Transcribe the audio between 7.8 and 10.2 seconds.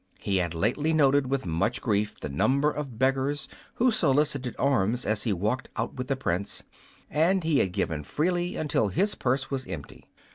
freely until his purse was empty.